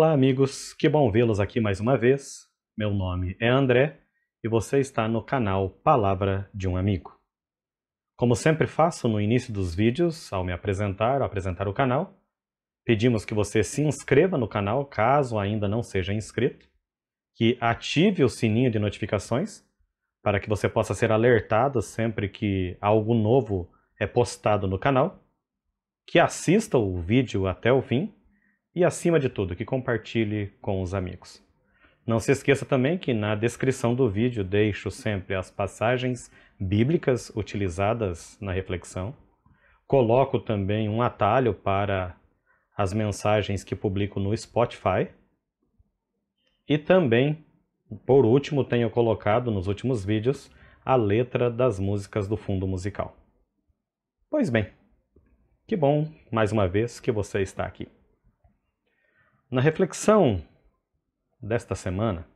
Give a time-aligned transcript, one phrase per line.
[0.00, 2.48] Olá, amigos, que bom vê-los aqui mais uma vez.
[2.76, 3.98] Meu nome é André
[4.44, 7.18] e você está no canal Palavra de um Amigo.
[8.14, 12.16] Como sempre faço no início dos vídeos, ao me apresentar, ao apresentar o canal,
[12.84, 16.68] pedimos que você se inscreva no canal caso ainda não seja inscrito,
[17.34, 19.64] que ative o sininho de notificações
[20.22, 23.68] para que você possa ser alertado sempre que algo novo
[23.98, 25.24] é postado no canal,
[26.06, 28.14] que assista o vídeo até o fim
[28.78, 31.44] e, acima de tudo, que compartilhe com os amigos.
[32.06, 38.38] Não se esqueça também que na descrição do vídeo deixo sempre as passagens bíblicas utilizadas
[38.40, 39.16] na reflexão.
[39.84, 42.16] Coloco também um atalho para
[42.76, 45.08] as mensagens que publico no Spotify.
[46.68, 47.44] E também,
[48.06, 50.48] por último, tenho colocado nos últimos vídeos
[50.84, 53.16] a letra das músicas do fundo musical.
[54.30, 54.68] Pois bem,
[55.66, 57.88] que bom, mais uma vez, que você está aqui.
[59.50, 60.42] Na reflexão
[61.42, 62.26] desta semana,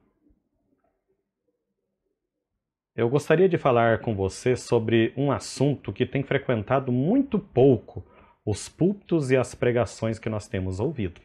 [2.97, 8.03] eu gostaria de falar com você sobre um assunto que tem frequentado muito pouco
[8.47, 11.21] os púlpitos e as pregações que nós temos ouvido.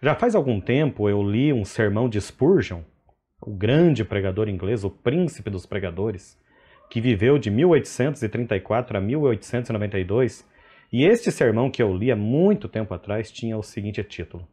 [0.00, 2.82] Já faz algum tempo eu li um sermão de Spurgeon,
[3.40, 6.40] o grande pregador inglês, o príncipe dos pregadores,
[6.88, 10.48] que viveu de 1834 a 1892,
[10.92, 14.46] e este sermão que eu li há muito tempo atrás tinha o seguinte título: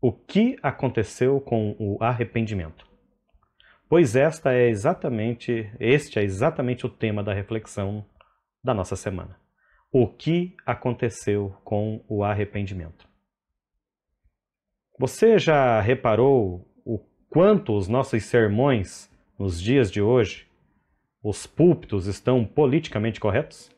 [0.00, 2.86] o que aconteceu com o arrependimento?
[3.88, 8.04] Pois esta é exatamente, este é exatamente o tema da reflexão
[8.62, 9.38] da nossa semana.
[9.92, 13.08] O que aconteceu com o arrependimento?
[14.98, 16.98] Você já reparou o
[17.30, 20.48] quanto os nossos sermões nos dias de hoje,
[21.22, 23.70] os púlpitos estão politicamente corretos?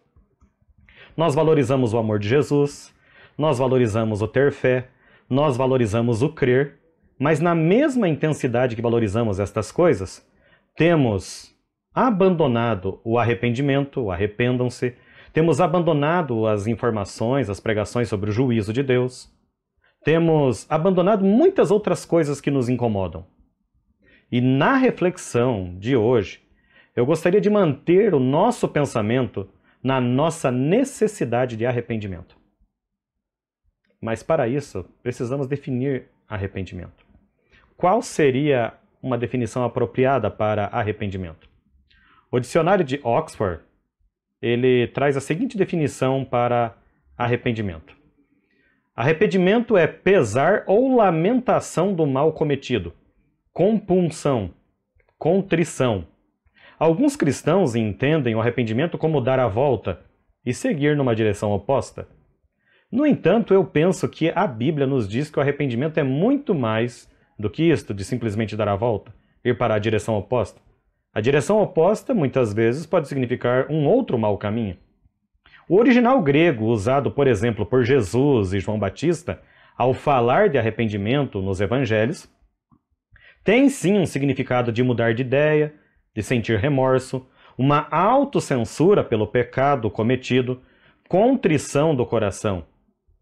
[1.16, 2.94] Nós valorizamos o amor de Jesus,
[3.36, 4.88] nós valorizamos o ter fé,
[5.28, 6.78] nós valorizamos o crer,
[7.18, 10.26] mas na mesma intensidade que valorizamos estas coisas,
[10.76, 11.54] temos
[11.92, 14.94] abandonado o arrependimento, arrependam-se,
[15.32, 19.28] temos abandonado as informações, as pregações sobre o juízo de Deus,
[20.04, 23.26] temos abandonado muitas outras coisas que nos incomodam.
[24.30, 26.40] E na reflexão de hoje,
[26.94, 29.48] eu gostaria de manter o nosso pensamento
[29.82, 32.37] na nossa necessidade de arrependimento.
[34.00, 37.04] Mas para isso, precisamos definir arrependimento.
[37.76, 41.48] Qual seria uma definição apropriada para arrependimento?
[42.30, 43.62] O dicionário de Oxford,
[44.40, 46.76] ele traz a seguinte definição para
[47.16, 47.96] arrependimento.
[48.94, 52.92] Arrependimento é pesar ou lamentação do mal cometido,
[53.52, 54.50] compunção,
[55.16, 56.06] contrição.
[56.78, 60.00] Alguns cristãos entendem o arrependimento como dar a volta
[60.44, 62.08] e seguir numa direção oposta.
[62.90, 67.06] No entanto, eu penso que a Bíblia nos diz que o arrependimento é muito mais
[67.38, 70.60] do que isto, de simplesmente dar a volta, ir para a direção oposta.
[71.12, 74.76] A direção oposta, muitas vezes, pode significar um outro mau caminho.
[75.68, 79.40] O original grego, usado, por exemplo, por Jesus e João Batista,
[79.76, 82.26] ao falar de arrependimento nos evangelhos,
[83.44, 85.74] tem sim um significado de mudar de ideia,
[86.14, 87.26] de sentir remorso,
[87.56, 90.62] uma autocensura pelo pecado cometido,
[91.06, 92.64] contrição do coração,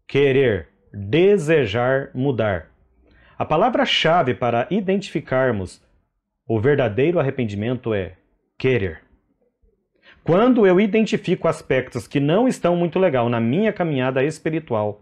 [0.07, 2.71] querer, desejar mudar.
[3.37, 5.85] A palavra-chave para identificarmos
[6.47, 8.13] o verdadeiro arrependimento é
[8.57, 9.01] querer.
[10.23, 15.01] Quando eu identifico aspectos que não estão muito legal na minha caminhada espiritual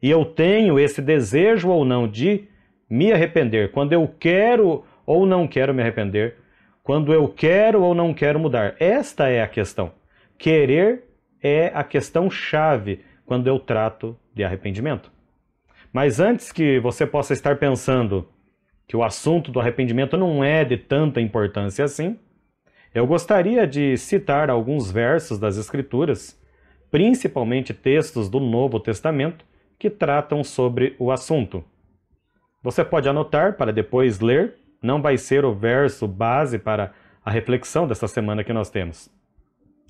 [0.00, 2.44] e eu tenho esse desejo ou não de
[2.88, 6.36] me arrepender, quando eu quero ou não quero me arrepender,
[6.82, 9.92] quando eu quero ou não quero mudar, esta é a questão.
[10.38, 11.04] Querer
[11.42, 15.10] é a questão chave quando eu trato de arrependimento.
[15.92, 18.28] Mas antes que você possa estar pensando
[18.86, 22.18] que o assunto do arrependimento não é de tanta importância assim,
[22.94, 26.40] eu gostaria de citar alguns versos das Escrituras,
[26.90, 29.44] principalmente textos do Novo Testamento,
[29.78, 31.64] que tratam sobre o assunto.
[32.62, 36.92] Você pode anotar para depois ler, não vai ser o verso base para
[37.24, 39.10] a reflexão desta semana que nós temos.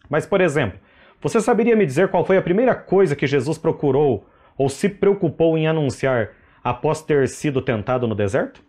[0.09, 0.79] Mas, por exemplo,
[1.21, 4.27] você saberia me dizer qual foi a primeira coisa que Jesus procurou
[4.57, 8.63] ou se preocupou em anunciar após ter sido tentado no deserto?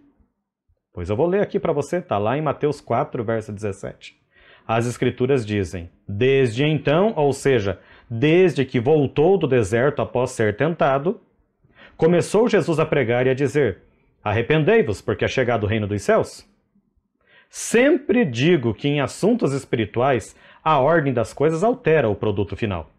[0.94, 4.18] Pois eu vou ler aqui para você, está lá em Mateus 4, verso 17.
[4.68, 7.80] As Escrituras dizem: Desde então, ou seja,
[8.10, 11.20] desde que voltou do deserto após ser tentado,
[11.98, 13.80] começou Jesus a pregar e a dizer:
[14.24, 16.50] Arrependei-vos, porque é chegado o reino dos céus.
[17.50, 22.90] Sempre digo que em assuntos espirituais a ordem das coisas altera o produto final.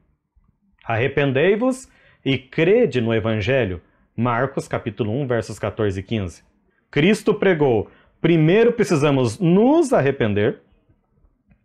[0.85, 1.89] Arrependei-vos
[2.27, 3.81] e crede no Evangelho,
[4.17, 6.43] Marcos, capítulo 1, versos 14 e 15.
[6.91, 7.89] Cristo pregou:
[8.21, 10.61] primeiro precisamos nos arrepender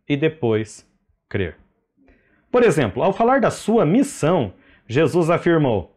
[0.08, 0.88] e depois
[1.28, 1.58] crer.
[2.52, 4.54] Por exemplo, ao falar da sua missão,
[4.88, 5.96] Jesus afirmou: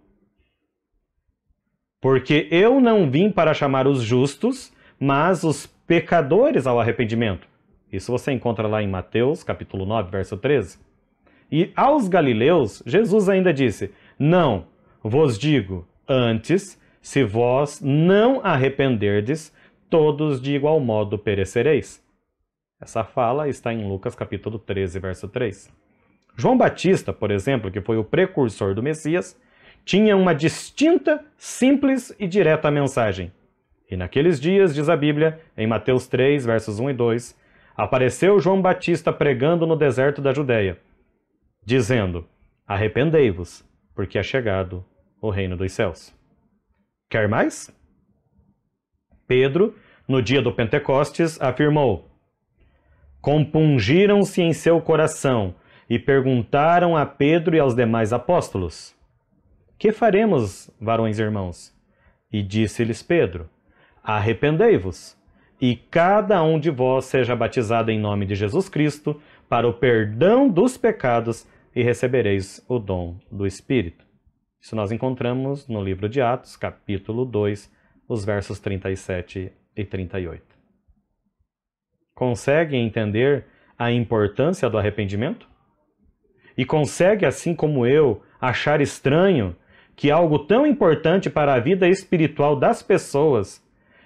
[2.01, 7.47] Porque eu não vim para chamar os justos, mas os pecadores ao arrependimento.
[7.93, 10.79] Isso você encontra lá em Mateus, capítulo 9, verso 13.
[11.53, 14.67] E aos galileus, Jesus ainda disse: Não,
[15.03, 19.53] vos digo, antes, se vós não arrependerdes,
[19.91, 22.03] todos de igual modo perecereis.
[22.81, 25.73] Essa fala está em Lucas capítulo 13, verso 3.
[26.37, 29.41] João Batista, por exemplo, que foi o precursor do Messias,
[29.85, 33.33] tinha uma distinta, simples e direta mensagem.
[33.91, 37.39] E naqueles dias, diz a Bíblia, em Mateus 3, versos 1 e 2,
[37.77, 40.79] apareceu João Batista pregando no deserto da Judéia,
[41.65, 42.27] dizendo:
[42.67, 43.65] Arrependei-vos,
[43.95, 44.85] porque é chegado
[45.21, 46.15] o reino dos céus.
[47.09, 47.71] Quer mais?
[49.27, 49.75] Pedro,
[50.07, 52.11] no dia do Pentecostes, afirmou:
[53.21, 55.55] Compungiram-se em seu coração
[55.89, 58.95] e perguntaram a Pedro e aos demais apóstolos:
[59.79, 61.73] Que faremos, varões irmãos?
[62.33, 63.49] E disse-lhes Pedro:
[64.03, 65.17] Arrependei-vos,
[65.61, 70.49] e cada um de vós seja batizado em nome de Jesus Cristo para o perdão
[70.49, 74.05] dos pecados e recebereis o dom do Espírito.
[74.61, 77.71] Isso nós encontramos no livro de Atos, capítulo 2,
[78.09, 80.43] os versos 37 e 38.
[82.15, 83.47] Consegue entender
[83.79, 85.49] a importância do arrependimento?
[86.57, 89.57] e consegue, assim como eu, achar estranho
[89.97, 93.63] que algo tão importante para a vida espiritual das pessoas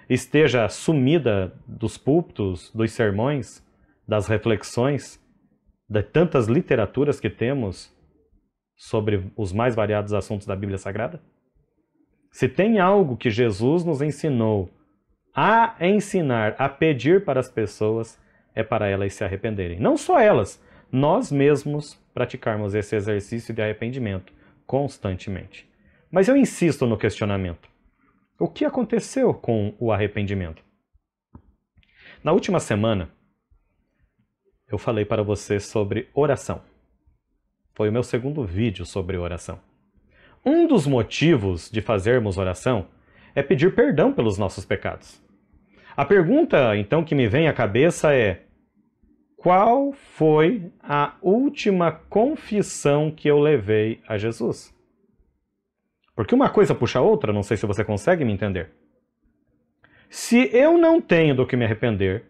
[0.09, 3.63] esteja sumida dos púlpitos, dos sermões,
[4.07, 5.19] das reflexões,
[5.89, 7.91] de tantas literaturas que temos
[8.75, 11.21] sobre os mais variados assuntos da Bíblia Sagrada?
[12.31, 14.69] Se tem algo que Jesus nos ensinou
[15.33, 18.19] a ensinar, a pedir para as pessoas,
[18.53, 19.79] é para elas se arrependerem.
[19.79, 24.33] Não só elas, nós mesmos praticarmos esse exercício de arrependimento
[24.65, 25.67] constantemente.
[26.11, 27.69] Mas eu insisto no questionamento.
[28.39, 30.63] O que aconteceu com o arrependimento?
[32.23, 33.09] Na última semana,
[34.71, 36.61] eu falei para você sobre oração.
[37.73, 39.59] Foi o meu segundo vídeo sobre oração.
[40.45, 42.87] Um dos motivos de fazermos oração
[43.33, 45.21] é pedir perdão pelos nossos pecados.
[45.95, 48.43] A pergunta, então, que me vem à cabeça é:
[49.35, 54.73] qual foi a última confissão que eu levei a Jesus?
[56.15, 58.71] Porque uma coisa puxa a outra, não sei se você consegue me entender.
[60.09, 62.25] Se eu não tenho do que me arrepender,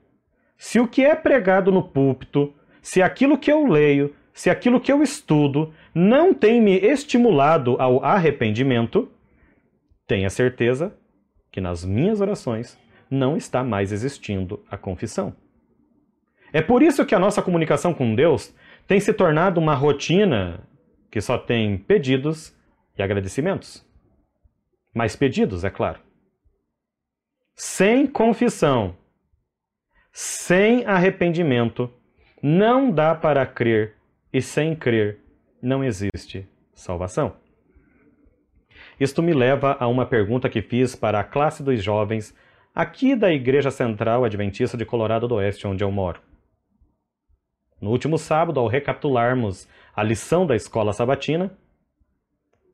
[0.59, 4.91] se o que é pregado no púlpito, se aquilo que eu leio, se aquilo que
[4.91, 9.09] eu estudo não tem me estimulado ao arrependimento,
[10.05, 10.93] tenha certeza
[11.49, 12.77] que nas minhas orações
[13.09, 15.33] não está mais existindo a confissão.
[16.51, 18.53] É por isso que a nossa comunicação com Deus
[18.85, 20.67] tem se tornado uma rotina
[21.09, 22.53] que só tem pedidos
[22.97, 23.85] e agradecimentos.
[24.93, 26.01] Mais pedidos, é claro.
[27.55, 28.95] Sem confissão,
[30.21, 31.89] sem arrependimento,
[32.43, 33.95] não dá para crer,
[34.33, 35.17] e sem crer
[35.61, 37.37] não existe salvação.
[38.99, 42.35] Isto me leva a uma pergunta que fiz para a classe dos jovens
[42.75, 46.21] aqui da Igreja Central Adventista de Colorado do Oeste, onde eu moro.
[47.79, 51.57] No último sábado, ao recapitularmos a lição da escola sabatina,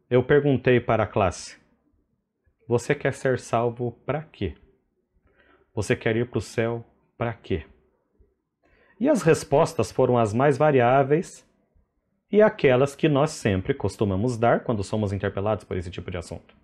[0.10, 1.58] eu perguntei para a classe:
[2.68, 4.56] Você quer ser salvo para quê?
[5.76, 6.84] Você quer ir para o céu
[7.18, 7.64] para quê?
[9.00, 11.46] E as respostas foram as mais variáveis
[12.32, 16.56] e aquelas que nós sempre costumamos dar quando somos interpelados por esse tipo de assunto.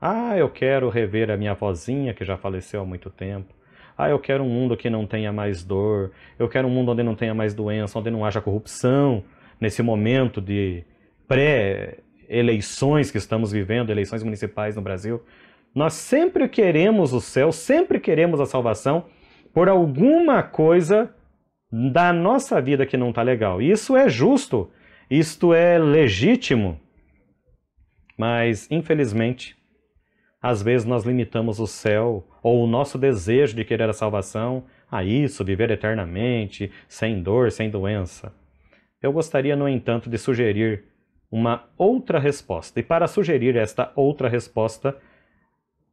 [0.00, 3.54] Ah, eu quero rever a minha vozinha que já faleceu há muito tempo.
[3.96, 7.02] Ah, eu quero um mundo que não tenha mais dor, eu quero um mundo onde
[7.02, 9.22] não tenha mais doença, onde não haja corrupção,
[9.60, 10.84] nesse momento de
[11.28, 15.22] pré-eleições que estamos vivendo, eleições municipais no Brasil.
[15.74, 19.04] Nós sempre queremos o céu, sempre queremos a salvação
[19.52, 21.14] por alguma coisa
[21.70, 23.60] da nossa vida que não está legal.
[23.62, 24.70] Isso é justo,
[25.10, 26.80] isto é legítimo,
[28.16, 29.56] mas infelizmente
[30.42, 35.04] às vezes nós limitamos o céu ou o nosso desejo de querer a salvação a
[35.04, 38.34] isso, viver eternamente, sem dor, sem doença.
[39.00, 40.84] Eu gostaria, no entanto, de sugerir
[41.30, 42.80] uma outra resposta.
[42.80, 44.96] E para sugerir esta outra resposta,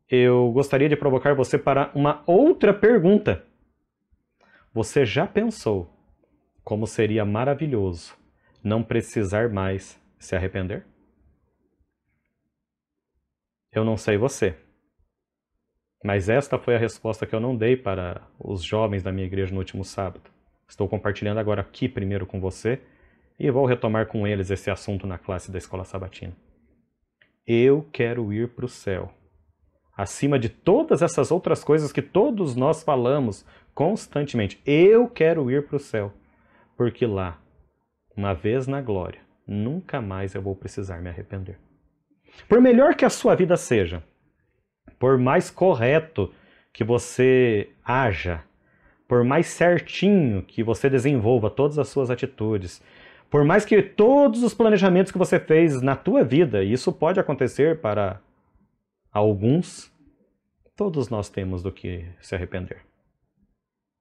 [0.10, 3.46] eu gostaria de provocar você para uma outra pergunta.
[4.80, 5.94] Você já pensou
[6.64, 8.16] como seria maravilhoso
[8.64, 10.86] não precisar mais se arrepender?
[13.74, 14.56] Eu não sei você.
[16.02, 19.52] Mas esta foi a resposta que eu não dei para os jovens da minha igreja
[19.52, 20.32] no último sábado.
[20.66, 22.82] Estou compartilhando agora aqui primeiro com você
[23.38, 26.38] e vou retomar com eles esse assunto na classe da escola sabatina.
[27.46, 29.14] Eu quero ir para o céu.
[30.00, 34.62] Acima de todas essas outras coisas que todos nós falamos constantemente.
[34.66, 36.14] Eu quero ir para o céu.
[36.78, 37.40] Porque lá,
[38.16, 41.58] uma vez na glória, nunca mais eu vou precisar me arrepender.
[42.48, 44.04] Por melhor que a sua vida seja,
[44.98, 46.34] por mais correto
[46.72, 48.44] que você haja,
[49.08, 52.82] por mais certinho que você desenvolva todas as suas atitudes,
[53.30, 57.80] por mais que todos os planejamentos que você fez na tua vida, isso pode acontecer
[57.80, 58.22] para
[59.12, 59.92] alguns,
[60.76, 62.89] todos nós temos do que se arrepender.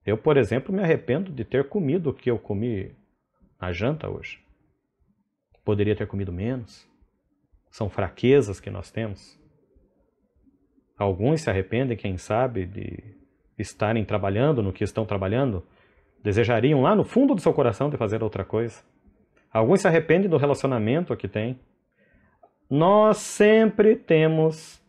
[0.09, 2.97] Eu, por exemplo, me arrependo de ter comido o que eu comi
[3.61, 4.41] na janta hoje.
[5.63, 6.89] Poderia ter comido menos.
[7.71, 9.39] São fraquezas que nós temos.
[10.97, 13.19] Alguns se arrependem, quem sabe, de
[13.59, 15.63] estarem trabalhando no que estão trabalhando,
[16.25, 18.83] desejariam lá no fundo do seu coração de fazer outra coisa.
[19.53, 21.61] Alguns se arrependem do relacionamento que têm.
[22.71, 24.83] Nós sempre temos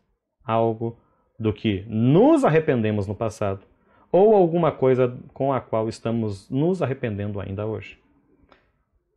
[0.46, 0.98] algo
[1.38, 3.68] do que nos arrependemos no passado
[4.12, 8.00] ou alguma coisa com a qual estamos nos arrependendo ainda hoje.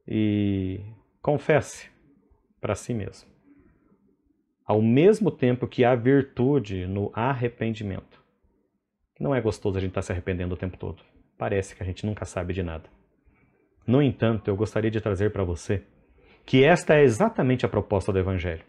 [0.06, 0.80] E
[1.20, 1.90] confesse
[2.61, 3.32] para si mesmo
[4.72, 8.22] ao mesmo tempo que há virtude no arrependimento.
[9.20, 11.02] Não é gostoso a gente estar tá se arrependendo o tempo todo.
[11.37, 12.84] Parece que a gente nunca sabe de nada.
[13.87, 15.82] No entanto, eu gostaria de trazer para você
[16.46, 18.64] que esta é exatamente a proposta do Evangelho.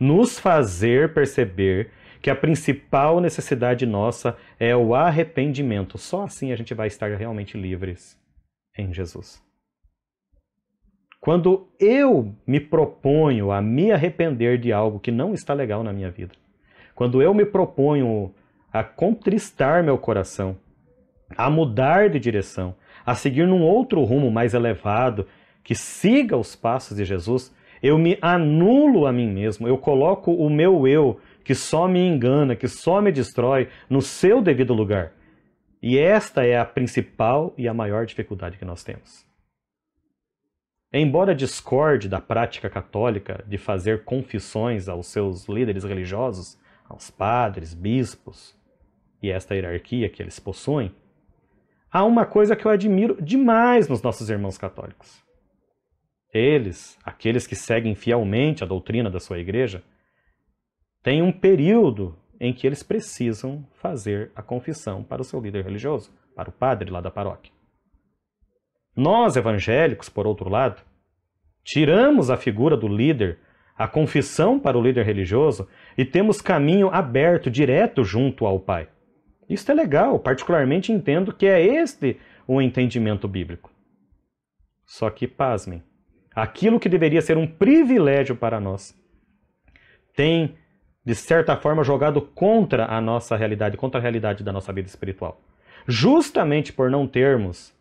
[0.00, 5.98] Nos fazer perceber que a principal necessidade nossa é o arrependimento.
[5.98, 8.18] Só assim a gente vai estar realmente livres
[8.76, 9.42] em Jesus.
[11.20, 16.10] Quando eu me proponho a me arrepender de algo que não está legal na minha
[16.10, 16.34] vida,
[16.94, 18.32] quando eu me proponho
[18.72, 20.56] a contristar meu coração,
[21.36, 25.26] a mudar de direção, a seguir num outro rumo mais elevado,
[25.64, 30.48] que siga os passos de Jesus, eu me anulo a mim mesmo, eu coloco o
[30.48, 35.12] meu eu, que só me engana, que só me destrói, no seu devido lugar.
[35.80, 39.24] E esta é a principal e a maior dificuldade que nós temos.
[40.92, 48.52] Embora discorde da prática católica de fazer confissões aos seus líderes religiosos, aos padres, bispos
[49.22, 50.92] e esta hierarquia que eles possuem,
[51.92, 55.24] há uma coisa que eu admiro demais nos nossos irmãos católicos.
[56.34, 59.84] Eles, aqueles que seguem fielmente a doutrina da sua igreja,
[61.06, 66.12] têm um período em que eles precisam fazer a confissão para o seu líder religioso,
[66.34, 67.52] para o padre lá da paróquia.
[68.96, 70.82] Nós, evangélicos, por outro lado,
[71.62, 73.38] tiramos a figura do líder,
[73.78, 78.88] a confissão para o líder religioso e temos caminho aberto, direto junto ao Pai.
[79.48, 83.70] Isso é legal, particularmente entendo que é este o entendimento bíblico.
[84.84, 85.84] Só que, pasmem,
[86.34, 88.92] aquilo que deveria ser um privilégio para nós
[90.16, 90.56] tem,
[91.06, 95.40] de certa forma, jogado contra a nossa realidade, contra a realidade da nossa vida espiritual.
[95.86, 97.72] Justamente por não termos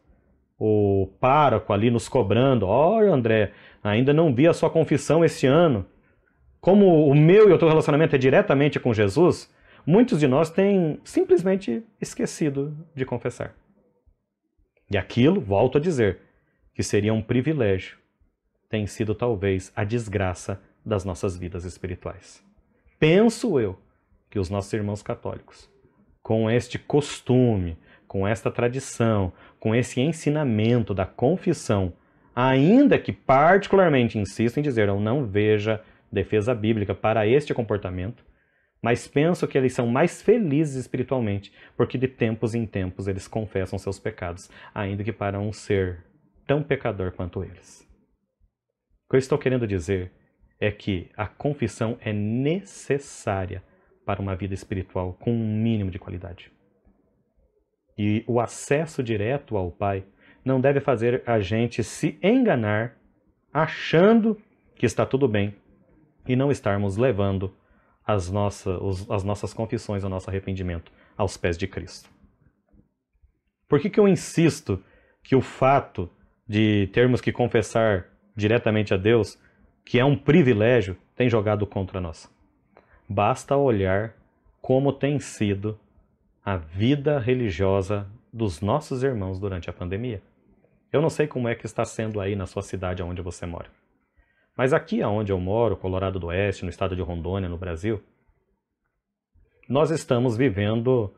[0.60, 3.51] o pároco ali nos cobrando: Olha, André,
[3.84, 5.88] ainda não vi a sua confissão esse ano.
[6.62, 9.51] Como o meu e o teu relacionamento é diretamente com Jesus,
[9.88, 13.55] muitos de nós têm simplesmente esquecido de confessar.
[14.89, 16.20] E aquilo, volto a dizer,
[16.75, 17.98] que seria um privilégio,
[18.70, 22.44] tem sido talvez a desgraça das nossas vidas espirituais.
[22.99, 23.77] Penso eu
[24.29, 25.69] que os nossos irmãos católicos,
[26.21, 31.93] com este costume, com esta tradição, com esse ensinamento da confissão,
[32.35, 38.23] ainda que particularmente insisto em dizer eu não veja defesa bíblica para este comportamento,
[38.81, 43.79] mas penso que eles são mais felizes espiritualmente, porque de tempos em tempos eles confessam
[43.79, 46.05] seus pecados, ainda que para um ser
[46.45, 47.81] tão pecador quanto eles.
[49.05, 50.11] O que eu estou querendo dizer
[50.59, 53.63] é que a confissão é necessária
[54.05, 56.51] para uma vida espiritual com um mínimo de qualidade.
[57.97, 60.05] E o acesso direto ao Pai
[60.43, 62.97] não deve fazer a gente se enganar
[63.53, 64.39] achando
[64.75, 65.55] que está tudo bem
[66.27, 67.55] e não estarmos levando
[68.05, 72.09] as, nossas as nossas confissões, o nosso arrependimento aos pés de Cristo.
[73.67, 74.83] Por que, que eu insisto
[75.24, 76.09] que o fato
[76.47, 79.41] de termos que confessar diretamente a Deus,
[79.85, 82.29] que é um privilégio, tem jogado contra nós?
[83.07, 84.15] Basta olhar
[84.61, 85.79] como tem sido
[86.43, 90.21] a vida religiosa dos nossos irmãos durante a pandemia.
[90.91, 93.69] Eu não sei como é que está sendo aí na sua cidade onde você mora.
[94.57, 98.01] Mas aqui onde eu moro, Colorado do Oeste, no estado de Rondônia, no Brasil,
[99.67, 101.13] nós estamos vivendo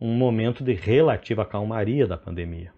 [0.00, 2.72] um momento de relativa calmaria da pandemia.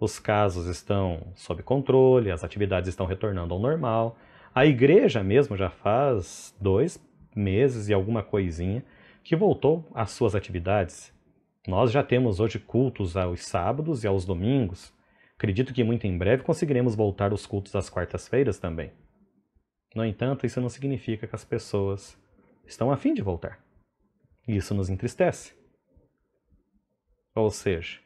[0.00, 4.16] Os casos estão sob controle, as atividades estão retornando ao normal.
[4.54, 7.02] A igreja mesmo já faz dois
[7.34, 8.84] meses e alguma coisinha
[9.24, 11.10] que voltou às suas atividades.
[11.66, 14.92] Nós já temos hoje cultos aos sábados e aos domingos.
[15.36, 18.92] Acredito que muito em breve conseguiremos voltar os cultos às quartas-feiras também.
[19.94, 22.18] No entanto, isso não significa que as pessoas
[22.66, 23.58] estão a fim de voltar.
[24.46, 25.54] Isso nos entristece.
[27.34, 28.00] Ou seja,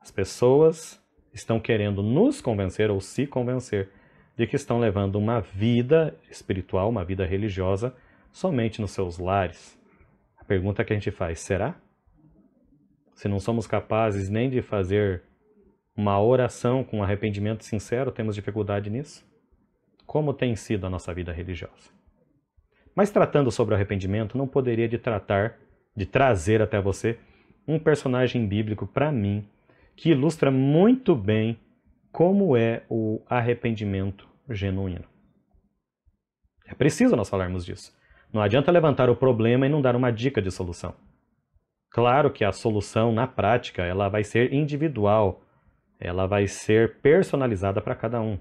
[0.00, 0.98] as pessoas
[1.34, 3.90] estão querendo nos convencer ou se convencer
[4.36, 7.94] de que estão levando uma vida espiritual, uma vida religiosa,
[8.30, 9.78] somente nos seus lares.
[10.38, 11.74] A pergunta que a gente faz, será?
[13.14, 15.22] Se não somos capazes nem de fazer
[15.96, 19.24] uma oração com arrependimento sincero, temos dificuldade nisso?
[20.06, 21.90] Como tem sido a nossa vida religiosa?
[22.94, 25.58] Mas tratando sobre arrependimento, não poderia de tratar,
[25.94, 27.18] de trazer até você
[27.66, 29.46] um personagem bíblico para mim
[29.94, 31.58] que ilustra muito bem
[32.12, 35.06] como é o arrependimento genuíno.
[36.66, 37.92] É preciso nós falarmos disso.
[38.30, 40.94] Não adianta levantar o problema e não dar uma dica de solução.
[41.90, 45.42] Claro que a solução na prática ela vai ser individual,
[45.98, 48.38] ela vai ser personalizada para cada um.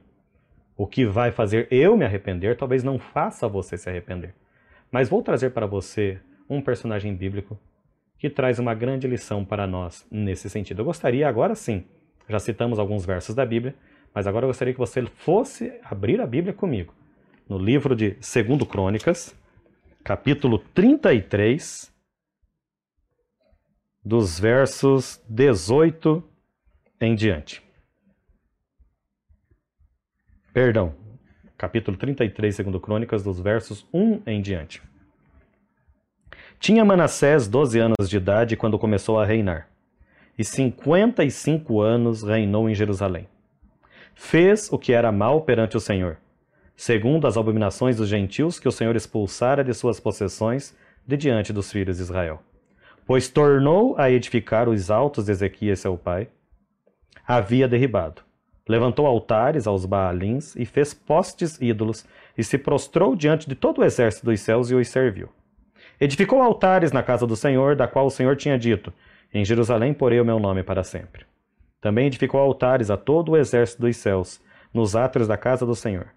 [0.77, 4.33] O que vai fazer eu me arrepender talvez não faça você se arrepender.
[4.91, 7.57] Mas vou trazer para você um personagem bíblico
[8.17, 10.79] que traz uma grande lição para nós nesse sentido.
[10.79, 11.85] Eu gostaria agora sim,
[12.31, 13.75] já citamos alguns versos da Bíblia,
[14.13, 16.93] mas agora eu gostaria que você fosse abrir a Bíblia comigo.
[17.47, 19.35] No livro de 2 Crônicas,
[20.03, 21.91] capítulo 33,
[24.03, 26.23] dos versos 18
[27.00, 27.61] em diante.
[30.53, 30.95] Perdão,
[31.57, 34.82] capítulo 33, segundo Crônicas, dos versos 1 em diante.
[36.60, 39.70] Tinha Manassés 12 anos de idade quando começou a reinar,
[40.41, 43.27] e 55 anos reinou em Jerusalém.
[44.15, 46.17] Fez o que era mal perante o Senhor,
[46.75, 50.75] segundo as abominações dos gentios que o Senhor expulsara de suas possessões
[51.06, 52.41] de diante dos filhos de Israel.
[53.06, 56.27] Pois tornou a edificar os altos de Ezequias, seu pai,
[57.27, 58.23] havia derribado.
[58.67, 62.04] Levantou altares aos Baalins e fez postes ídolos,
[62.36, 65.30] e se prostrou diante de todo o exército dos céus e os serviu.
[65.99, 68.91] Edificou altares na casa do Senhor, da qual o Senhor tinha dito:
[69.34, 71.26] Em Jerusalém porei o meu nome para sempre.
[71.80, 74.41] Também edificou altares a todo o exército dos céus,
[74.74, 76.08] nos átrios da casa do Senhor.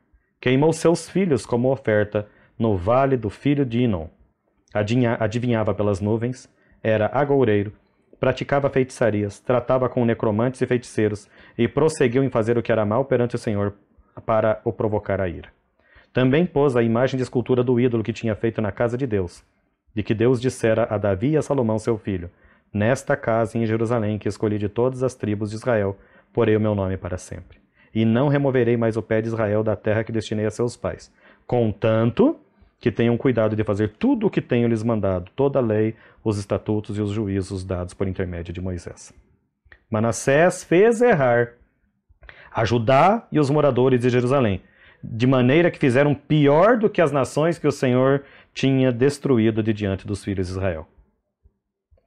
[0.41, 4.09] Queimou seus filhos como oferta no vale do filho de Inon.
[5.21, 6.49] Adivinhava pelas nuvens,
[6.83, 7.73] era agoureiro,
[8.19, 13.05] praticava feitiçarias, tratava com necromantes e feiticeiros, e prosseguiu em fazer o que era mal
[13.05, 13.75] perante o Senhor
[14.27, 15.49] para o provocar a ira.
[16.13, 19.45] Também pôs a imagem de escultura do ídolo que tinha feito na casa de Deus,
[19.95, 22.31] de que Deus dissera a Davi e a Salomão seu filho:
[22.75, 25.97] Nesta casa em Jerusalém, que escolhi de todas as tribos de Israel,
[26.33, 27.59] porei o meu nome para sempre.
[27.95, 31.13] E não removerei mais o pé de Israel da terra que destinei a seus pais.
[31.47, 32.37] Contanto
[32.81, 36.37] que tenham cuidado de fazer tudo o que tenho lhes mandado, toda a lei, os
[36.37, 39.15] estatutos e os juízos dados por intermédio de Moisés.
[39.89, 41.53] Manassés fez errar
[42.53, 44.61] a Judá e os moradores de Jerusalém,
[45.03, 49.73] de maneira que fizeram pior do que as nações que o Senhor tinha destruído de
[49.73, 50.89] diante dos filhos de Israel.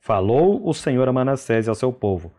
[0.07, 2.31] Falou o Senhor a Manassés e ao seu povo,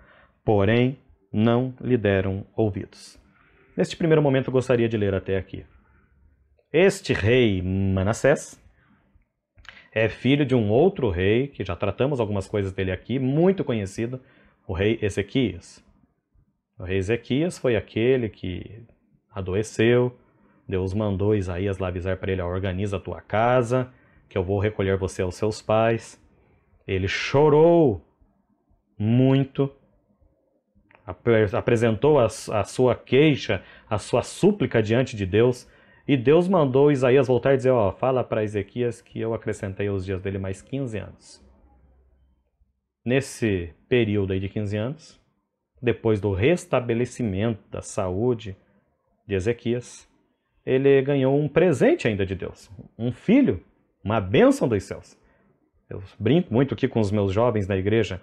[0.43, 0.97] porém
[1.31, 3.21] não lhe deram ouvidos.
[3.77, 5.67] Neste primeiro momento gostaria de ler até aqui.
[6.73, 8.59] Este rei Manassés
[9.93, 14.19] é filho de um outro rei, que já tratamos algumas coisas dele aqui, muito conhecido,
[14.67, 15.85] o rei Ezequias.
[16.79, 18.83] O rei Ezequias foi aquele que
[19.31, 20.19] adoeceu,
[20.67, 23.93] Deus mandou Isaías lá avisar para ele: organiza a tua casa,
[24.27, 26.19] que eu vou recolher você aos seus pais.
[26.89, 28.03] Ele chorou
[28.99, 29.71] muito,
[31.53, 35.69] apresentou a, a sua queixa, a sua súplica diante de Deus,
[36.07, 40.05] e Deus mandou Isaías voltar e dizer: Ó, fala para Ezequias que eu acrescentei aos
[40.05, 41.47] dias dele mais 15 anos.
[43.05, 45.21] Nesse período aí de 15 anos,
[45.83, 48.57] depois do restabelecimento da saúde
[49.27, 50.09] de Ezequias,
[50.65, 53.63] ele ganhou um presente ainda de Deus, um filho
[54.03, 55.19] uma bênção dos céus.
[55.89, 58.21] Eu brinco muito aqui com os meus jovens na igreja.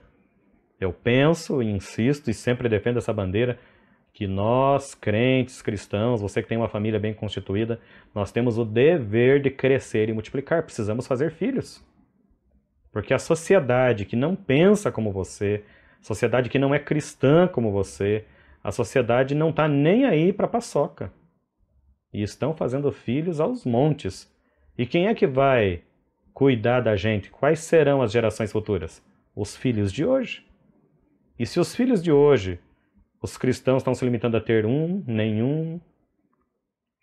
[0.79, 3.57] Eu penso insisto e sempre defendo essa bandeira
[4.13, 7.79] que nós, crentes, cristãos, você que tem uma família bem constituída,
[8.13, 10.63] nós temos o dever de crescer e multiplicar.
[10.63, 11.83] Precisamos fazer filhos.
[12.91, 15.65] Porque a sociedade que não pensa como você,
[16.01, 18.25] sociedade que não é cristã como você,
[18.63, 21.11] a sociedade não está nem aí para paçoca.
[22.13, 24.31] E estão fazendo filhos aos montes.
[24.77, 25.81] E quem é que vai
[26.35, 29.01] cuidar da gente, quais serão as gerações futuras?
[29.33, 30.45] Os filhos de hoje.
[31.39, 32.59] E se os filhos de hoje,
[33.21, 35.79] os cristãos estão se limitando a ter um, nenhum,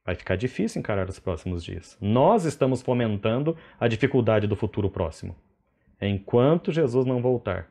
[0.05, 1.97] vai ficar difícil encarar os próximos dias.
[1.99, 5.35] Nós estamos fomentando a dificuldade do futuro próximo.
[5.99, 7.71] Enquanto Jesus não voltar,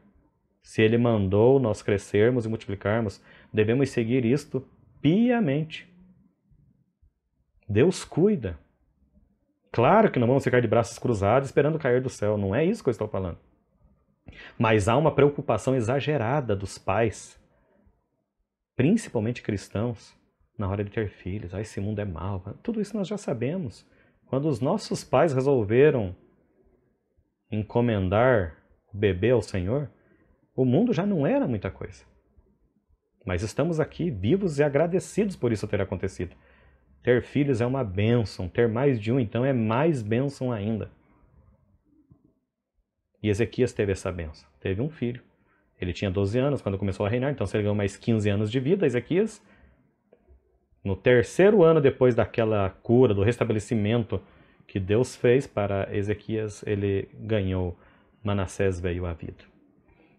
[0.64, 3.22] se ele mandou nós crescermos e multiplicarmos,
[3.54, 4.66] devemos seguir isto
[5.00, 5.88] piamente.
[7.70, 8.58] Deus cuida.
[9.72, 12.84] Claro que não vamos ficar de braços cruzados esperando cair do céu, não é isso
[12.84, 13.38] que eu estou falando.
[14.58, 17.40] Mas há uma preocupação exagerada dos pais,
[18.76, 20.16] principalmente cristãos,
[20.58, 21.54] na hora de ter filhos.
[21.54, 22.40] Ah, esse mundo é mau.
[22.62, 23.86] Tudo isso nós já sabemos.
[24.28, 26.16] Quando os nossos pais resolveram
[27.52, 28.56] encomendar
[28.94, 29.90] o bebê ao Senhor,
[30.56, 32.04] o mundo já não era muita coisa.
[33.26, 36.36] Mas estamos aqui vivos e agradecidos por isso ter acontecido.
[37.04, 40.90] Ter filhos é uma bênção, ter mais de um, então, é mais bênção ainda.
[43.22, 44.48] E Ezequias teve essa benção.
[44.60, 45.22] Teve um filho.
[45.80, 48.52] Ele tinha 12 anos quando começou a reinar, então se ele ganhou mais 15 anos
[48.52, 49.42] de vida, Ezequias.
[50.84, 54.22] No terceiro ano depois daquela cura, do restabelecimento
[54.68, 57.78] que Deus fez para Ezequias, ele ganhou,
[58.24, 59.51] Manassés veio à vida.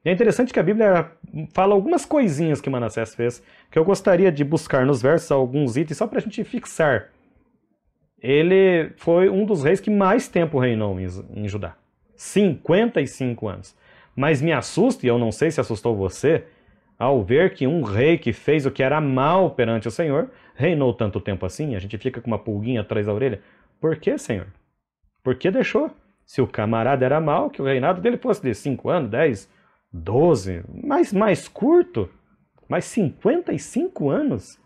[0.05, 1.13] E é interessante que a Bíblia
[1.55, 5.99] fala algumas coisinhas que Manassés fez, que eu gostaria de buscar nos versos alguns itens,
[5.99, 7.11] só para a gente fixar.
[8.21, 11.77] Ele foi um dos reis que mais tempo reinou em Judá.
[12.17, 13.77] 55 anos.
[14.15, 16.45] Mas me assusta, e eu não sei se assustou você,
[16.99, 20.95] ao ver que um rei que fez o que era mal perante o Senhor reinou
[20.95, 21.75] tanto tempo assim.
[21.75, 23.41] A gente fica com uma pulguinha atrás da orelha.
[23.81, 24.47] Por que, Senhor?
[25.23, 25.91] Por que deixou?
[26.25, 29.51] Se o camarada era mal, que o reinado dele fosse de 5 anos, 10,
[29.93, 32.09] 12, mas mais curto,
[32.69, 34.59] mas 55 anos.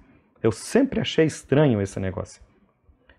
[0.42, 2.40] Eu sempre achei estranho esse negócio.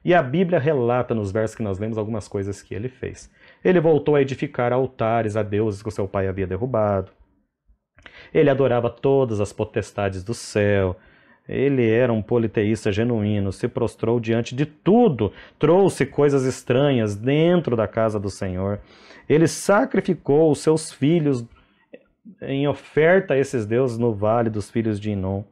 [0.06, 3.30] E a Bíblia relata nos versos que nós lemos algumas coisas que ele fez.
[3.62, 7.12] Ele voltou a edificar altares a deuses que o seu pai havia derrubado.
[8.34, 10.96] Ele adorava todas as potestades do céu.
[11.46, 17.88] Ele era um politeísta genuíno, se prostrou diante de tudo, trouxe coisas estranhas dentro da
[17.88, 18.80] casa do Senhor.
[19.28, 21.46] Ele sacrificou os seus filhos
[22.42, 25.44] em oferta a esses deuses no vale dos filhos de Inom.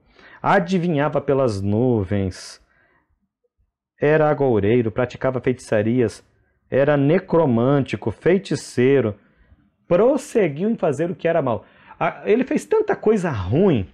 [0.41, 2.61] Adivinhava pelas nuvens.
[3.99, 6.23] Era agoureiro, praticava feitiçarias,
[6.69, 9.15] era necromântico, feiticeiro.
[9.88, 11.65] Prosseguiu em fazer o que era mal.
[12.25, 13.88] Ele fez tanta coisa ruim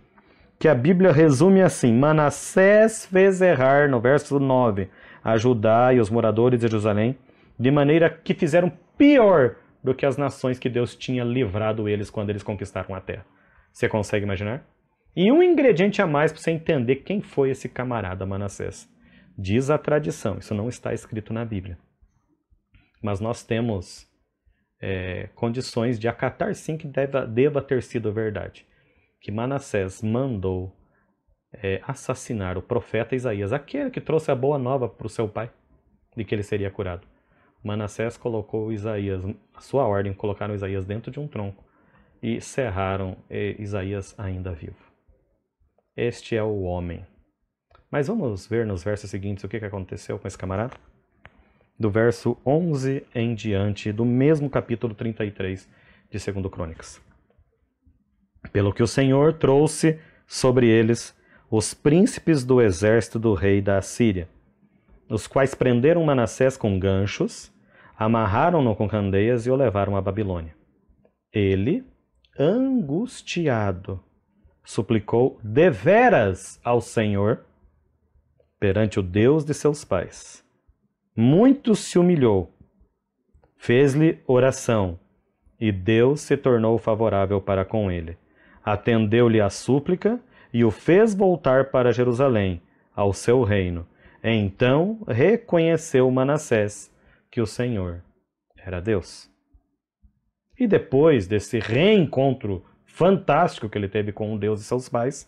[0.58, 4.90] que a Bíblia resume assim: Manassés fez errar, no verso 9,
[5.24, 7.18] a Judá e os moradores de Jerusalém,
[7.60, 12.30] de maneira que fizeram pior do que as nações que Deus tinha livrado eles quando
[12.30, 13.26] eles conquistaram a terra.
[13.72, 14.66] Você consegue imaginar?
[15.16, 18.90] E um ingrediente a mais para você entender quem foi esse camarada Manassés.
[19.38, 21.78] Diz a tradição, isso não está escrito na Bíblia.
[23.02, 24.08] Mas nós temos
[24.80, 28.66] é, condições de acatar sim que deva, deva ter sido verdade.
[29.20, 30.76] Que Manassés mandou
[31.54, 35.52] é, assassinar o profeta Isaías, aquele que trouxe a boa nova para o seu pai,
[36.16, 37.08] de que ele seria curado.
[37.64, 41.64] Manassés colocou Isaías, a sua ordem, colocaram Isaías dentro de um tronco
[42.22, 44.78] e cerraram Isaías ainda vivo.
[45.96, 47.06] Este é o homem.
[47.90, 50.76] Mas vamos ver nos versos seguintes o que aconteceu com esse camarada?
[51.78, 55.68] Do verso 11 em diante, do mesmo capítulo 33
[56.10, 57.02] de 2 Crônicas.
[58.52, 61.16] Pelo que o Senhor trouxe sobre eles
[61.50, 64.30] os príncipes do exército do rei da Assíria,
[65.12, 67.52] os quais prenderam Manassés com ganchos,
[67.98, 70.56] amarraram-no com candeias e o levaram à Babilônia.
[71.34, 71.84] Ele,
[72.40, 74.00] angustiado,
[74.64, 77.44] suplicou deveras ao Senhor
[78.60, 80.44] perante o Deus de seus pais.
[81.16, 82.50] Muito se humilhou,
[83.58, 84.98] fez-lhe oração,
[85.60, 88.18] e Deus se tornou favorável para com ele.
[88.64, 90.20] Atendeu-lhe a súplica
[90.54, 92.62] e o fez voltar para Jerusalém,
[92.96, 93.86] ao seu reino,
[94.24, 96.92] então reconheceu Manassés
[97.30, 98.04] que o Senhor
[98.56, 99.30] era Deus.
[100.60, 105.28] E depois desse reencontro fantástico que ele teve com Deus e seus pais,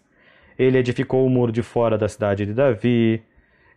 [0.59, 3.23] ele edificou o muro de fora da cidade de Davi,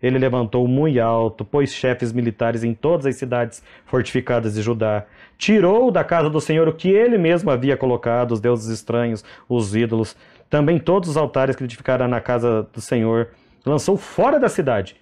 [0.02, 5.06] ele levantou muito alto, pôs chefes militares em todas as cidades fortificadas de Judá,
[5.38, 9.74] tirou da casa do Senhor o que ele mesmo havia colocado, os deuses estranhos, os
[9.74, 10.14] ídolos,
[10.50, 13.30] também todos os altares que edificara na casa do Senhor,
[13.64, 14.94] lançou fora da cidade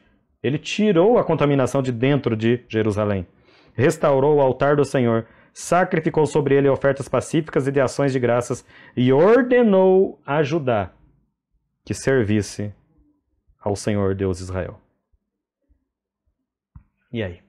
[0.45, 3.27] ele tirou a contaminação de dentro de Jerusalém,
[3.75, 8.65] restaurou o altar do Senhor, sacrificou sobre ele ofertas pacíficas e de ações de graças
[8.97, 10.93] e ordenou a Judá
[11.85, 12.73] que servisse
[13.61, 14.81] ao Senhor Deus Israel.
[17.13, 17.41] E aí?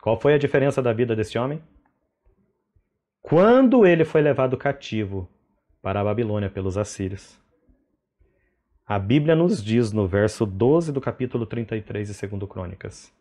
[0.00, 1.62] Qual foi a diferença da vida desse homem?
[3.28, 5.28] quando ele foi levado cativo
[5.82, 7.38] para a Babilônia pelos assírios.
[8.88, 13.12] A Bíblia nos diz no verso 12 do capítulo 33 de 2 Crônicas: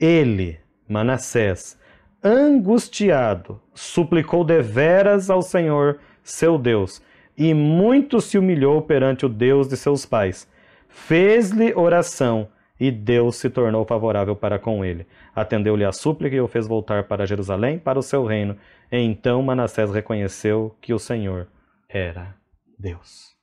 [0.00, 1.78] Ele, Manassés,
[2.24, 7.02] angustiado, suplicou deveras ao Senhor, seu Deus,
[7.36, 10.48] e muito se humilhou perante o Deus de seus pais.
[10.88, 12.48] Fez-lhe oração
[12.80, 15.06] e Deus se tornou favorável para com ele.
[15.36, 18.56] Atendeu-lhe a súplica e o fez voltar para Jerusalém, para o seu reino.
[18.90, 21.46] Então Manassés reconheceu que o Senhor
[21.90, 22.34] era
[22.78, 23.33] Deus.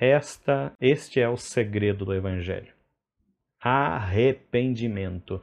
[0.00, 2.72] Esta, este é o segredo do evangelho.
[3.60, 5.42] Arrependimento.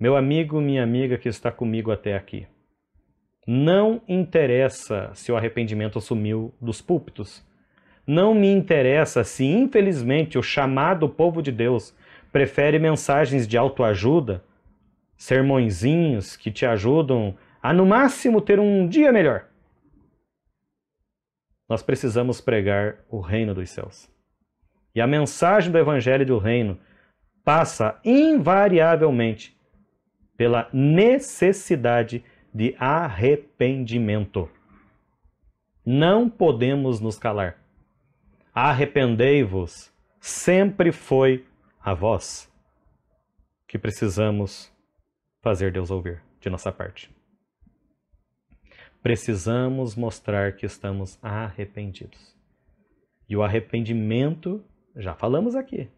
[0.00, 2.44] Meu amigo, minha amiga que está comigo até aqui.
[3.46, 7.46] Não interessa se o arrependimento sumiu dos púlpitos.
[8.04, 11.94] Não me interessa se, infelizmente, o chamado povo de Deus
[12.32, 14.42] prefere mensagens de autoajuda,
[15.16, 19.46] sermõezinhos que te ajudam a, no máximo, ter um dia melhor.
[21.68, 24.10] Nós precisamos pregar o reino dos céus.
[24.94, 26.78] E a mensagem do evangelho do reino
[27.44, 29.56] passa invariavelmente
[30.36, 34.48] pela necessidade de arrependimento.
[35.84, 37.58] Não podemos nos calar
[38.56, 41.44] arrependei-vos, sempre foi
[41.78, 42.50] a vós
[43.68, 44.72] que precisamos
[45.42, 47.14] fazer Deus ouvir de nossa parte.
[49.06, 52.36] Precisamos mostrar que estamos arrependidos.
[53.28, 54.64] E o arrependimento,
[54.96, 55.88] já falamos aqui,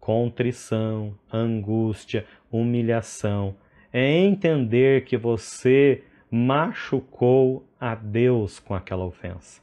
[0.00, 3.54] contrição, angústia, humilhação,
[3.92, 9.60] é entender que você machucou a Deus com aquela ofensa.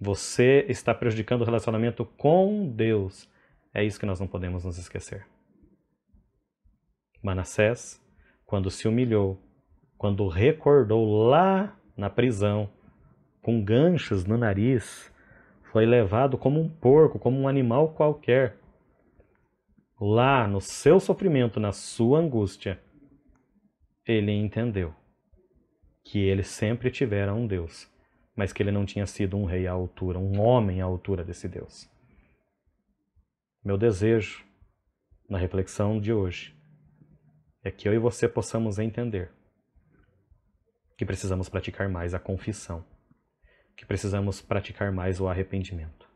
[0.00, 3.28] Você está prejudicando o relacionamento com Deus.
[3.74, 5.26] É isso que nós não podemos nos esquecer.
[7.22, 8.02] Manassés,
[8.46, 9.38] quando se humilhou,
[9.98, 12.70] quando recordou lá na prisão,
[13.42, 15.12] com ganchos no nariz,
[15.64, 18.56] foi levado como um porco, como um animal qualquer.
[20.00, 22.80] Lá no seu sofrimento, na sua angústia,
[24.06, 24.94] ele entendeu
[26.02, 27.90] que ele sempre tivera um Deus
[28.38, 31.48] mas que ele não tinha sido um rei à altura, um homem à altura desse
[31.48, 31.90] Deus.
[33.64, 34.44] Meu desejo
[35.28, 36.56] na reflexão de hoje
[37.64, 39.32] é que eu e você possamos entender
[40.98, 42.84] que precisamos praticar mais a confissão,
[43.76, 46.08] que precisamos praticar mais o arrependimento.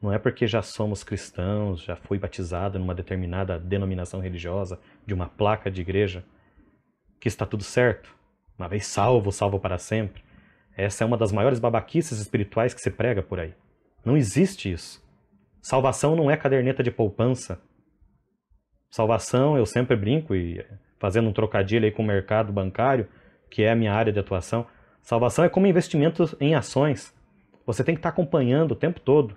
[0.00, 5.28] Não é porque já somos cristãos, já fui batizado numa determinada denominação religiosa, de uma
[5.28, 6.24] placa de igreja,
[7.18, 8.14] que está tudo certo.
[8.56, 10.22] Uma vez salvo, salvo para sempre.
[10.76, 13.52] Essa é uma das maiores babaquices espirituais que se prega por aí.
[14.04, 15.02] Não existe isso.
[15.60, 17.60] Salvação não é caderneta de poupança.
[18.90, 20.64] Salvação, eu sempre brinco e
[21.00, 23.08] fazendo um trocadilho aí com o mercado bancário,
[23.54, 24.66] que é a minha área de atuação.
[25.00, 27.14] Salvação é como investimento em ações.
[27.64, 29.36] Você tem que estar acompanhando o tempo todo.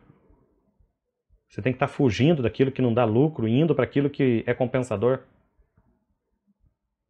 [1.47, 4.55] Você tem que estar fugindo daquilo que não dá lucro indo para aquilo que é
[4.55, 5.19] compensador.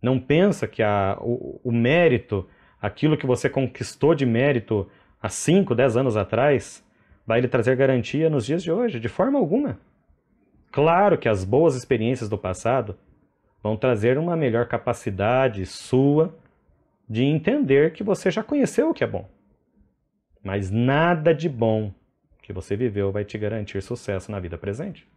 [0.02, 2.46] Não pensa que a, o, o mérito
[2.82, 4.86] aquilo que você conquistou de mérito
[5.22, 6.86] há 5, 10 anos atrás,
[7.26, 9.80] vai lhe trazer garantia nos dias de hoje, de forma alguma.
[10.72, 12.98] Claro que as boas experiências do passado
[13.63, 16.38] vão trazer uma melhor capacidade sua
[17.08, 19.30] de entender que você já conheceu o que é bom.
[20.43, 21.93] Mas nada de bom
[22.41, 25.08] que você viveu vai te garantir sucesso na vida presente.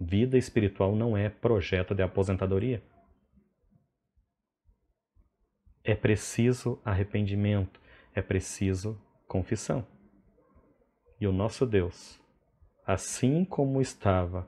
[0.00, 2.82] Vida espiritual não é projeto de aposentadoria.
[5.82, 7.80] É preciso arrependimento,
[8.14, 9.86] é preciso confissão.
[11.20, 12.20] E o nosso Deus,
[12.86, 14.46] assim como estava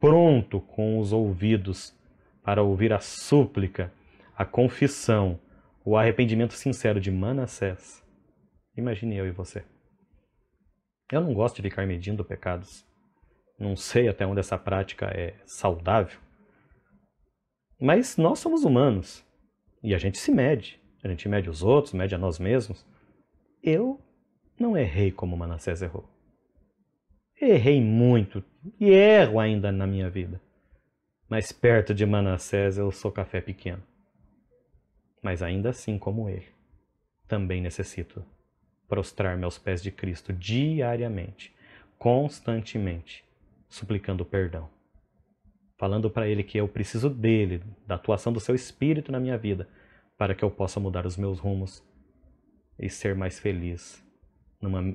[0.00, 1.94] pronto com os ouvidos
[2.42, 3.92] para ouvir a súplica,
[4.42, 5.38] a confissão,
[5.84, 8.04] o arrependimento sincero de Manassés,
[8.76, 9.64] imagine eu e você.
[11.10, 12.84] Eu não gosto de ficar medindo pecados.
[13.56, 16.18] Não sei até onde essa prática é saudável.
[17.78, 19.24] Mas nós somos humanos.
[19.82, 20.80] E a gente se mede.
[21.04, 22.84] A gente mede os outros, mede a nós mesmos.
[23.62, 24.00] Eu
[24.58, 26.08] não errei como Manassés errou.
[27.40, 28.42] Errei muito
[28.80, 30.40] e erro ainda na minha vida.
[31.28, 33.82] Mas perto de Manassés eu sou café pequeno.
[35.22, 36.48] Mas ainda assim, como ele,
[37.28, 38.24] também necessito
[38.88, 41.54] prostrar-me aos pés de Cristo diariamente,
[41.96, 43.24] constantemente,
[43.68, 44.68] suplicando perdão
[45.82, 49.68] falando para ele que eu preciso dele, da atuação do seu espírito na minha vida,
[50.16, 51.82] para que eu possa mudar os meus rumos
[52.78, 54.00] e ser mais feliz
[54.60, 54.94] numa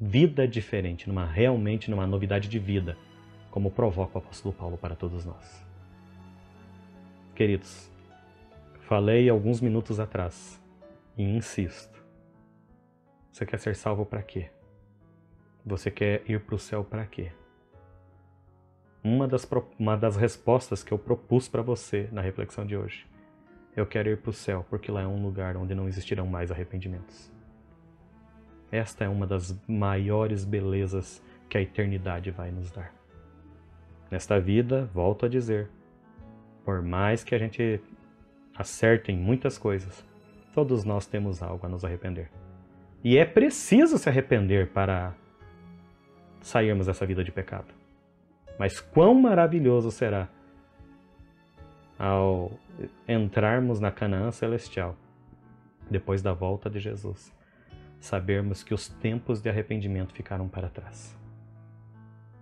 [0.00, 2.96] vida diferente, numa realmente numa novidade de vida,
[3.50, 5.62] como provoca o apóstolo Paulo para todos nós.
[7.34, 7.90] Queridos,
[8.86, 10.62] Falei alguns minutos atrás
[11.16, 12.00] e insisto.
[13.32, 14.48] Você quer ser salvo para quê?
[15.64, 17.32] Você quer ir para o céu para quê?
[19.02, 19.44] Uma das,
[19.76, 23.08] uma das respostas que eu propus para você na reflexão de hoje.
[23.74, 26.52] Eu quero ir para o céu porque lá é um lugar onde não existirão mais
[26.52, 27.32] arrependimentos.
[28.70, 32.94] Esta é uma das maiores belezas que a eternidade vai nos dar.
[34.12, 35.68] Nesta vida, volto a dizer,
[36.64, 37.80] por mais que a gente
[38.56, 40.04] acerte em muitas coisas,
[40.54, 42.30] todos nós temos algo a nos arrepender.
[43.04, 45.14] E é preciso se arrepender para
[46.40, 47.74] sairmos dessa vida de pecado.
[48.58, 50.28] Mas quão maravilhoso será
[51.98, 52.52] ao
[53.06, 54.96] entrarmos na Canaã celestial,
[55.90, 57.32] depois da volta de Jesus,
[58.00, 61.16] sabermos que os tempos de arrependimento ficaram para trás.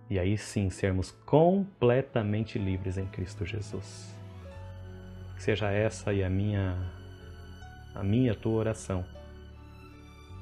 [0.09, 4.13] E aí sim sermos completamente livres em Cristo Jesus.
[5.45, 6.75] Seja essa e a minha
[7.93, 9.05] a minha tua oração.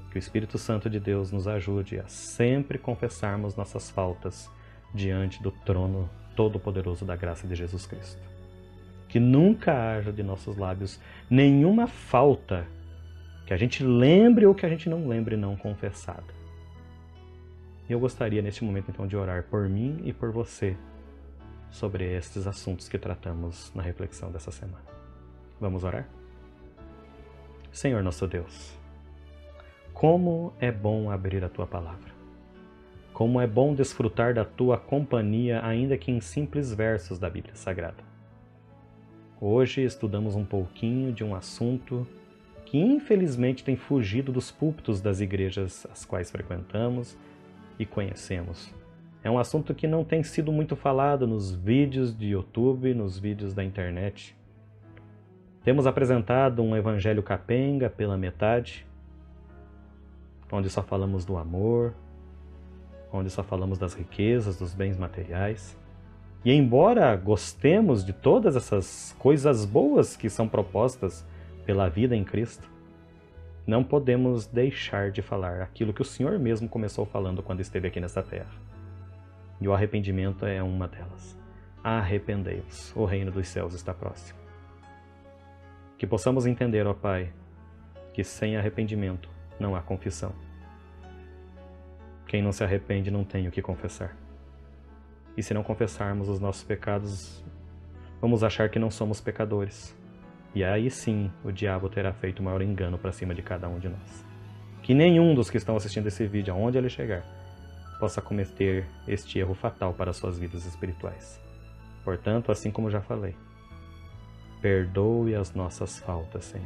[0.09, 4.49] Que o Espírito Santo de Deus nos ajude a sempre confessarmos nossas faltas
[4.93, 8.21] diante do trono todo-poderoso da graça de Jesus Cristo.
[9.09, 10.97] Que nunca haja de nossos lábios
[11.29, 12.65] nenhuma falta
[13.45, 16.33] que a gente lembre ou que a gente não lembre não confessada.
[17.89, 20.77] Eu gostaria neste momento então de orar por mim e por você
[21.69, 24.92] sobre estes assuntos que tratamos na reflexão dessa semana.
[25.59, 26.07] Vamos orar?
[27.71, 28.77] Senhor nosso Deus,
[29.93, 32.11] como é bom abrir a tua palavra.
[33.13, 38.03] Como é bom desfrutar da tua companhia, ainda que em simples versos da Bíblia Sagrada.
[39.39, 42.07] Hoje estudamos um pouquinho de um assunto
[42.65, 47.15] que infelizmente tem fugido dos púlpitos das igrejas às quais frequentamos
[47.77, 48.73] e conhecemos.
[49.23, 53.53] É um assunto que não tem sido muito falado nos vídeos de YouTube, nos vídeos
[53.53, 54.35] da internet.
[55.63, 58.86] Temos apresentado um evangelho capenga pela metade,
[60.52, 61.93] onde só falamos do amor,
[63.12, 65.78] onde só falamos das riquezas, dos bens materiais.
[66.43, 71.26] E embora gostemos de todas essas coisas boas que são propostas
[71.65, 72.67] pela vida em Cristo,
[73.65, 78.02] não podemos deixar de falar aquilo que o Senhor mesmo começou falando quando esteve aqui
[78.02, 78.52] nesta terra.
[79.62, 81.38] E o arrependimento é uma delas.
[81.82, 84.42] Arrependei-vos, o reino dos céus está próximo.
[86.03, 87.31] Que possamos entender, ó Pai,
[88.13, 90.33] que sem arrependimento não há confissão.
[92.27, 94.13] Quem não se arrepende não tem o que confessar.
[95.37, 97.41] E se não confessarmos os nossos pecados,
[98.19, 99.97] vamos achar que não somos pecadores.
[100.53, 103.79] E aí sim o diabo terá feito o maior engano para cima de cada um
[103.79, 104.25] de nós.
[104.81, 107.23] Que nenhum dos que estão assistindo esse vídeo, aonde ele chegar,
[107.97, 111.39] possa cometer este erro fatal para suas vidas espirituais.
[112.03, 113.37] Portanto, assim como já falei,
[114.63, 116.65] perdoe as nossas faltas, Senhor.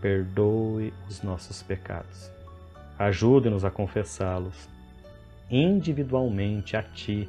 [0.00, 2.32] Perdoe os nossos pecados.
[2.98, 4.66] Ajude-nos a confessá-los
[5.50, 7.28] individualmente a Ti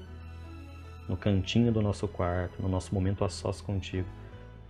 [1.10, 4.08] no cantinho do nosso quarto, no nosso momento a sós contigo,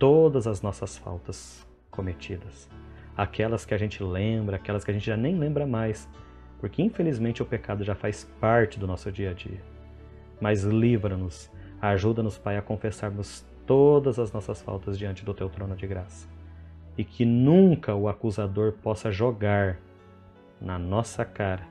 [0.00, 2.68] todas as nossas faltas cometidas.
[3.16, 6.08] Aquelas que a gente lembra, aquelas que a gente já nem lembra mais,
[6.58, 9.62] porque infelizmente o pecado já faz parte do nosso dia a dia.
[10.40, 11.48] Mas livra-nos,
[11.80, 16.28] ajuda-nos, Pai, a confessarmos todas as nossas faltas diante do Teu trono de graça.
[16.96, 19.78] E que nunca o acusador possa jogar
[20.60, 21.66] na nossa cara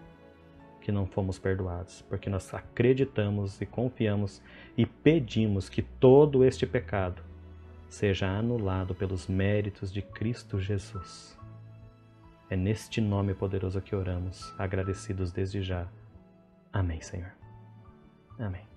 [0.81, 4.41] que não fomos perdoados, porque nós acreditamos e confiamos
[4.77, 7.23] e pedimos que todo este pecado
[7.87, 11.39] seja anulado pelos méritos de Cristo Jesus.
[12.49, 15.87] É neste nome poderoso que oramos, agradecidos desde já.
[16.71, 17.31] Amém, Senhor.
[18.37, 18.72] Amém.